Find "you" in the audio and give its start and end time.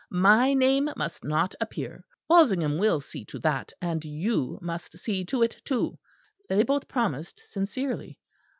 4.03-4.57